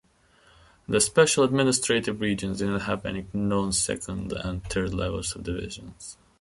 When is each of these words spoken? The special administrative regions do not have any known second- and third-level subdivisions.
The 0.87 0.99
special 0.99 1.43
administrative 1.43 2.21
regions 2.21 2.57
do 2.57 2.67
not 2.71 2.81
have 2.81 3.05
any 3.05 3.27
known 3.33 3.71
second- 3.71 4.33
and 4.33 4.63
third-level 4.65 5.21
subdivisions. 5.21 6.17